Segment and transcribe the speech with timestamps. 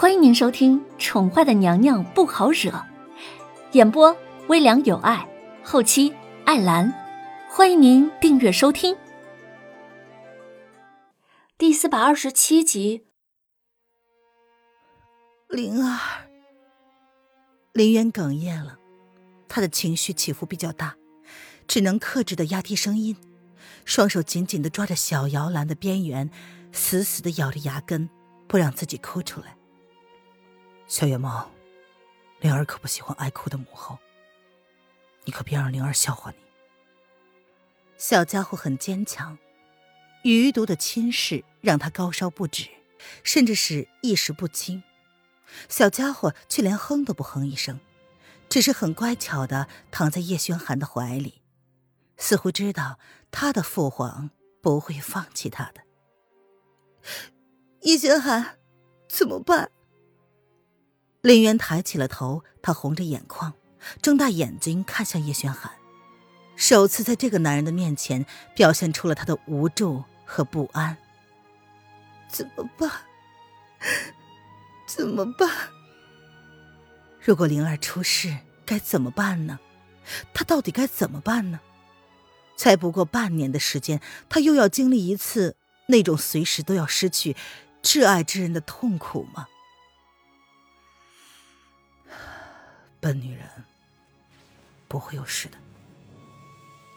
[0.00, 2.70] 欢迎您收听《宠坏的娘娘不好惹》，
[3.72, 5.28] 演播微凉有爱，
[5.64, 6.14] 后期
[6.44, 6.94] 艾兰。
[7.50, 8.96] 欢迎您订阅收听
[11.58, 13.06] 第四百二十七集。
[15.48, 15.98] 灵儿，
[17.72, 18.78] 林渊哽咽了，
[19.48, 20.94] 他的情绪起伏比较大，
[21.66, 23.16] 只能克制的压低声音，
[23.84, 26.30] 双手紧紧的抓着小摇篮的边缘，
[26.70, 28.08] 死死的咬着牙根，
[28.46, 29.57] 不让自己哭出来。
[30.88, 31.50] 小野猫，
[32.40, 33.98] 灵儿可不喜欢爱哭的母后。
[35.24, 36.38] 你可别让灵儿笑话你。
[37.98, 39.36] 小家伙很坚强，
[40.22, 42.70] 余毒的侵蚀让他高烧不止，
[43.22, 44.82] 甚至是意识不清。
[45.68, 47.78] 小家伙却连哼都不哼一声，
[48.48, 51.42] 只是很乖巧的躺在叶轩寒的怀里，
[52.16, 52.98] 似乎知道
[53.30, 54.30] 他的父皇
[54.62, 55.82] 不会放弃他的。
[57.82, 58.58] 叶轩寒，
[59.06, 59.70] 怎么办？
[61.28, 63.52] 林渊抬起了头，他红着眼眶，
[64.00, 65.70] 睁大眼睛看向叶轩寒，
[66.56, 68.24] 首次在这个男人的面前
[68.56, 70.96] 表现出了他的无助和不安。
[72.30, 72.90] 怎么办？
[74.86, 75.50] 怎么办？
[77.20, 78.34] 如果灵儿出事，
[78.64, 79.58] 该怎么办呢？
[80.32, 81.60] 他到底该怎么办呢？
[82.56, 85.56] 才不过半年的时间，他又要经历一次
[85.88, 87.36] 那种随时都要失去
[87.82, 89.46] 挚爱之人的痛苦吗？
[93.08, 93.48] 笨女人，
[94.86, 95.56] 不会有事的。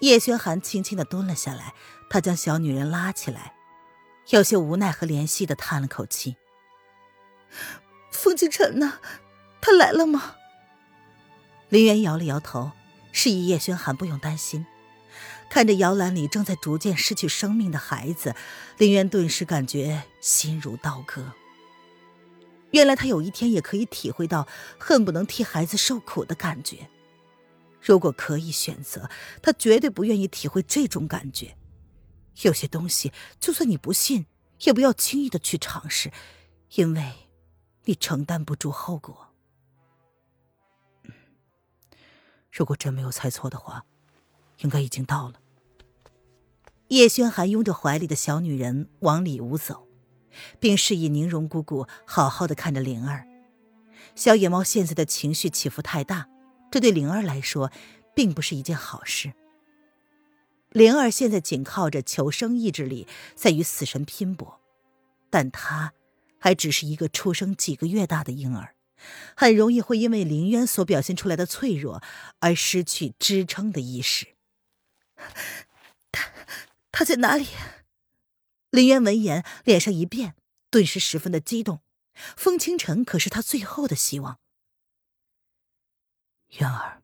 [0.00, 1.72] 叶轩寒轻轻的蹲了下来，
[2.08, 3.54] 他将小女人拉起来，
[4.30, 6.34] 有些无奈和怜惜的叹了口气。
[8.10, 8.94] 风清晨呢？
[9.60, 10.34] 他来了吗？
[11.68, 12.72] 林渊摇了摇头，
[13.12, 14.66] 示意叶轩寒不用担心。
[15.48, 18.34] 看着摇篮里正在逐渐失去生命的孩子，
[18.78, 21.34] 林渊顿时感觉心如刀割。
[22.72, 24.46] 原来他有一天也可以体会到
[24.78, 26.88] 恨不能替孩子受苦的感觉。
[27.82, 29.10] 如果可以选择，
[29.42, 31.56] 他绝对不愿意体会这种感觉。
[32.42, 34.26] 有些东西，就算你不信，
[34.60, 36.12] 也不要轻易的去尝试，
[36.74, 37.12] 因为，
[37.84, 39.28] 你承担不住后果。
[42.52, 43.84] 如果真没有猜错的话，
[44.58, 45.40] 应该已经到了。
[46.88, 49.86] 叶轩寒拥着怀里的小女人往里屋走。
[50.58, 53.26] 并示意宁荣姑姑好好的看着灵儿。
[54.14, 56.28] 小野猫现在的情绪起伏太大，
[56.70, 57.70] 这对灵儿来说
[58.14, 59.32] 并不是一件好事。
[60.70, 64.60] 灵儿现在仅靠着求生意志力在与死神拼搏，
[65.28, 65.92] 但她
[66.38, 68.74] 还只是一个出生几个月大的婴儿，
[69.34, 72.02] 很容易会因为林渊所表现出来的脆弱
[72.38, 74.28] 而失去支撑的意识。
[76.12, 76.30] 他，
[76.92, 77.46] 他在哪里？
[78.70, 80.36] 林渊闻言，脸上一变，
[80.70, 81.80] 顿时十分的激动。
[82.36, 84.38] 风清晨可是他最后的希望。
[86.58, 87.02] 渊儿，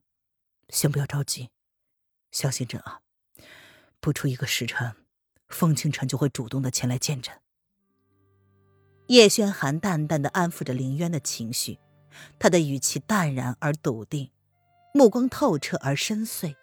[0.68, 1.50] 先不要着急，
[2.30, 3.00] 相信朕啊！
[4.00, 4.94] 不出一个时辰，
[5.48, 7.40] 风清晨就会主动的前来见朕。
[9.08, 11.78] 叶轩寒淡淡的安抚着林渊的情绪，
[12.38, 14.30] 他的语气淡然而笃定，
[14.92, 16.56] 目光透彻而深邃。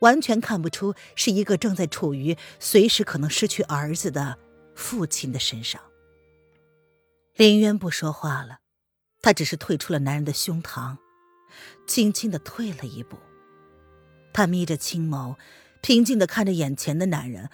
[0.00, 4.38] 完全看不出是一个正在处于随时可能失去儿子的
[4.74, 5.80] 父亲的身上。
[7.34, 8.58] 林渊不说话了，
[9.22, 10.96] 他只是退出了男人的胸膛，
[11.86, 13.16] 轻轻的退了一步。
[14.32, 15.36] 他眯着青眸，
[15.80, 17.48] 平静的看着眼前的男人，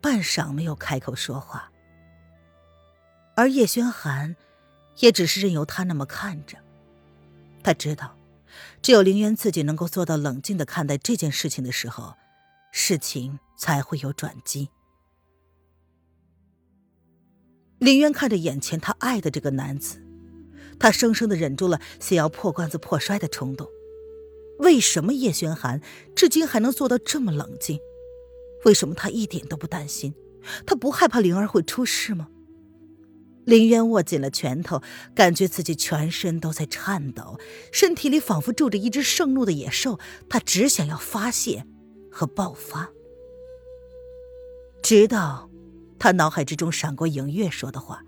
[0.00, 1.70] 半晌没有开口说话。
[3.36, 4.34] 而叶轩寒，
[4.98, 6.58] 也只是任由他那么看着。
[7.62, 8.17] 他知道。
[8.80, 12.14] 只有林渊自己能够做到冷静的看待这件事情的时候，
[12.72, 14.70] 事情才会有转机。
[17.78, 20.02] 林渊看着眼前他爱的这个男子，
[20.78, 23.68] 他生生的忍住了想要破罐子破摔的冲动。
[24.58, 25.80] 为什么叶轩寒
[26.16, 27.78] 至今还能做到这么冷静？
[28.64, 30.14] 为什么他一点都不担心？
[30.66, 32.28] 他不害怕灵儿会出事吗？
[33.48, 34.82] 林渊握紧了拳头，
[35.14, 37.40] 感觉自己全身都在颤抖，
[37.72, 41.64] 身体里仿佛住着一只盛怒的野兽，他只想要发泄
[42.12, 42.90] 和爆发。
[44.82, 45.48] 直到
[45.98, 48.02] 他脑海之中闪过影月说的话，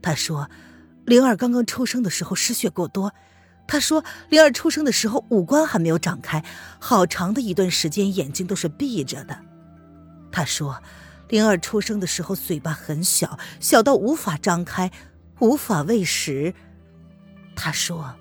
[0.00, 0.48] 他说
[1.04, 3.12] ：“灵儿刚刚出生的时候失血过多。”
[3.68, 6.42] 他说：“灵儿出生的时候五官还没有长开，
[6.80, 9.38] 好长的一段时间眼睛都是闭着的。”
[10.32, 10.82] 他说。
[11.28, 14.90] 灵儿出生的时候，嘴巴很小，小到无法张开，
[15.40, 16.54] 无法喂食。
[17.54, 18.14] 他说：“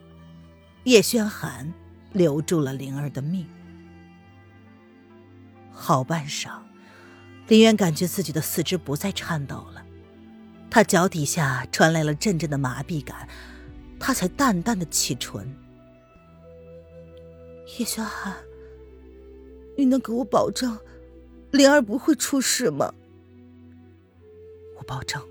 [0.86, 1.74] 叶轩寒
[2.14, 3.48] 留住了灵儿的命。”
[5.72, 6.50] 好半晌，
[7.48, 9.86] 林渊感觉自己的四肢不再颤抖了，
[10.70, 13.28] 他脚底下传来了阵阵的麻痹感，
[14.00, 15.56] 他才淡淡的启唇
[17.78, 18.34] ：“叶轩寒，
[19.78, 20.80] 你能给我保证，
[21.56, 22.94] 灵儿不会出事吗
[24.78, 25.22] ？”“我保证。”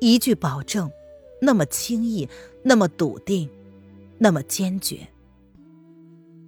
[0.00, 0.90] 一句保证，
[1.40, 2.28] 那么轻易，
[2.62, 3.48] 那么笃定，
[4.18, 5.08] 那么坚决。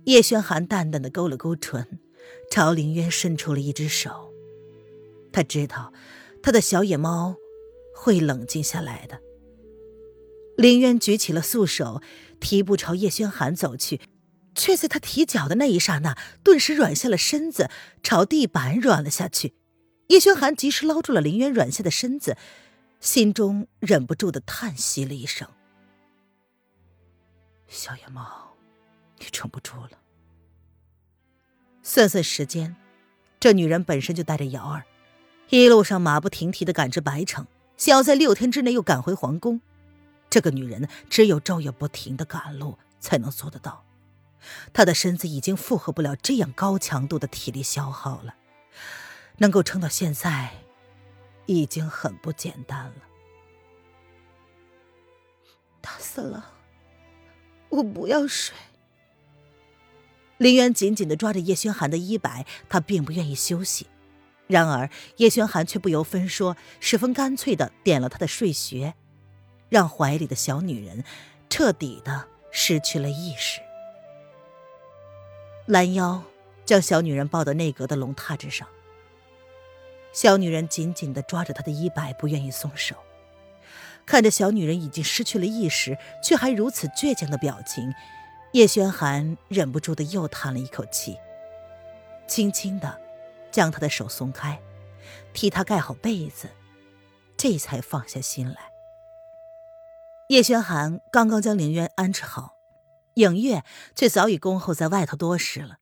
[0.04, 1.98] 叶轩寒淡淡的勾了勾唇，
[2.50, 4.32] 朝林渊伸出了一只手。
[5.32, 5.92] 他知道，
[6.42, 7.36] 他的小野猫
[7.94, 9.20] 会冷静下来的。
[10.56, 12.02] 林渊举起了素手，
[12.38, 14.00] 提步朝叶轩寒走去，
[14.54, 17.70] 却在他提脚的那一刹那，顿时软下了身子，
[18.02, 19.54] 朝地板软了下去。
[20.08, 22.36] 叶轩寒及时捞住了林渊软下的身子，
[23.00, 25.48] 心中忍不住的叹息了一声
[27.66, 28.54] ：“小野猫，
[29.18, 29.90] 你撑不住了。”
[31.82, 32.76] 算算时间，
[33.40, 34.84] 这女人本身就带着瑶儿，
[35.48, 37.46] 一路上马不停蹄的赶至白城，
[37.76, 39.60] 想要在六天之内又赶回皇宫。
[40.30, 43.84] 这个女人只有昼夜不停的赶路才能做得到，
[44.72, 48.34] 她的身子已经负荷不了这样高强度的体力消耗了，
[49.38, 50.50] 能够撑到现在，
[51.46, 52.94] 已经很不简单了。
[55.80, 56.52] 打死了，
[57.68, 58.54] 我不要睡。
[60.38, 63.86] 林渊紧紧的抓着叶轩寒的衣摆，他并不愿意休息，
[64.46, 68.94] 然而叶轩寒却不由分说，十分干脆的点了他的睡穴。
[69.70, 71.02] 让怀里的小女人
[71.50, 73.60] 彻底的失去了意识。
[75.66, 76.22] 拦腰
[76.64, 78.68] 将小女人抱到内阁的龙榻之上，
[80.12, 82.96] 小女人紧紧的抓着他的衣摆，不愿意松手。
[84.06, 87.94] 看着小女人已经失去了意识，却还如此倔强的表情，
[88.52, 91.16] 叶轩寒忍不住的又叹了一口气，
[92.26, 93.00] 轻轻的
[93.50, 94.60] 将她的手松开，
[95.32, 96.50] 替她盖好被子，
[97.38, 98.72] 这才放下心来。
[100.28, 102.53] 叶轩寒刚刚将凌渊安置好，
[103.14, 103.64] 影月
[103.94, 105.78] 却早已恭候在外头多时了。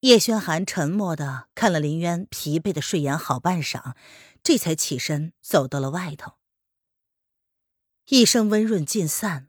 [0.00, 3.94] 叶轩寒沉默的看了林渊疲惫的睡眼好半晌，
[4.42, 6.34] 这才起身走到了外头。
[8.06, 9.48] 一声温润尽散，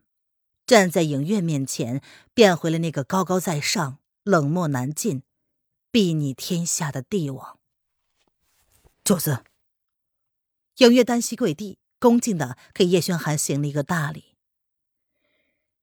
[0.66, 2.02] 站在影月面前，
[2.34, 5.22] 变回了那个高高在上、冷漠难近、
[5.92, 7.58] 睥睨天下的帝王。
[9.04, 9.44] 主子，
[10.78, 11.78] 影月单膝跪地。
[12.00, 14.29] 恭敬的给叶轩寒行了一个大礼。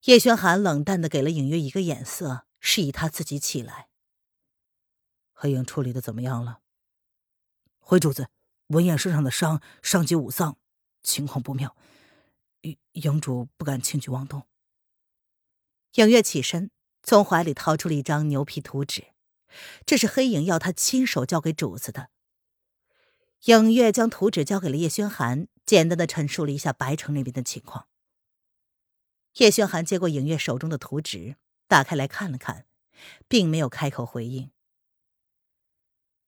[0.07, 3.89] 叶轩寒冷淡的给了影月一个眼色，示意他自己起来。
[5.33, 6.61] 黑影处理的怎么样了？
[7.79, 8.29] 回主子，
[8.67, 10.55] 文彦身上的伤伤及五脏，
[11.03, 11.75] 情况不妙，
[12.61, 14.43] 影影主不敢轻举妄动。
[15.95, 16.71] 影月起身，
[17.03, 19.07] 从怀里掏出了一张牛皮图纸，
[19.85, 22.07] 这是黑影要他亲手交给主子的。
[23.47, 25.49] 影月将图纸交给了叶轩寒。
[25.65, 27.89] 简单的陈述了一下白城那边的情况。
[29.37, 31.35] 叶轩寒接过影月手中的图纸，
[31.67, 32.65] 打开来看了看，
[33.27, 34.49] 并没有开口回应。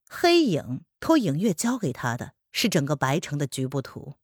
[0.08, 4.16] 黑影托影月交给他的是整个白城的局部图，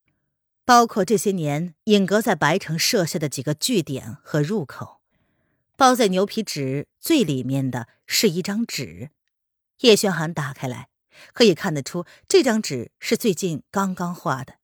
[0.64, 5.02] 包括这些年影阁在白城设下的几个据点和入口。
[5.78, 9.10] 包在牛皮纸最里面的是一张纸，
[9.80, 10.88] 叶轩寒打开来，
[11.34, 14.56] 可以看得出这张纸是最近刚刚画的。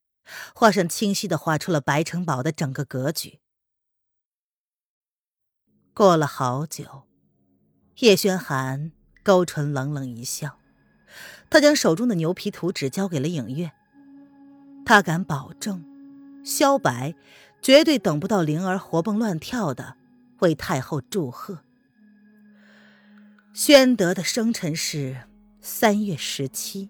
[0.56, 3.41] 画上清晰的画出了白城堡的整个格局。
[5.94, 7.04] 过了好久，
[8.00, 8.92] 叶轩寒
[9.24, 10.58] 勾唇冷冷一笑，
[11.50, 13.72] 他将手中的牛皮图纸交给了影月。
[14.86, 15.86] 他敢保证，
[16.44, 17.16] 萧白
[17.62, 19.96] 绝对等不到灵儿活蹦乱跳的
[20.40, 21.60] 为太后祝贺。
[23.54, 25.28] 宣德的生辰是
[25.62, 26.90] 三月十七，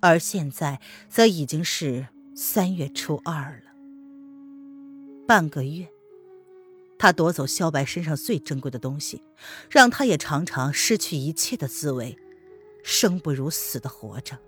[0.00, 2.08] 而现在则已经是。
[2.38, 3.72] 三月初二了，
[5.26, 5.88] 半个月，
[7.06, 9.22] 他夺走萧白身上最珍贵的东西，
[9.70, 12.18] 让他也尝尝失去一切的滋味，
[12.82, 14.40] 生不如死的活着。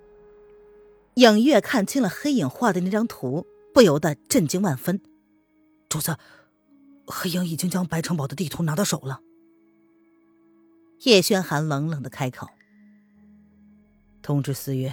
[1.14, 5.00] 影月看清了黑影画的那张图，不由得震惊万分。
[5.88, 6.16] 主子，
[7.06, 9.20] 黑影已经将白城堡的地图拿到手了。
[11.02, 12.48] 叶轩寒冷冷的开口
[14.20, 14.92] ：“通知四月。”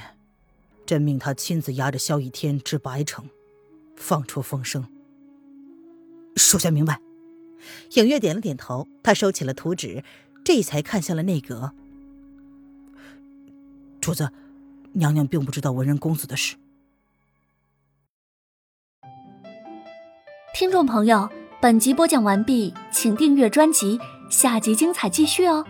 [0.86, 3.28] 朕命他亲自押着萧逸天至白城，
[3.96, 4.88] 放出风声。
[6.36, 7.02] 属下明白。
[7.94, 10.04] 影月点了点头，他收起了图纸，
[10.44, 11.74] 这才看向了内阁。
[14.02, 14.30] 主子，
[14.94, 16.56] 娘娘并不知道文人公子的事。
[20.54, 21.30] 听众朋友，
[21.62, 25.66] 本集播讲完毕，请订阅专辑，下集精彩继续哦。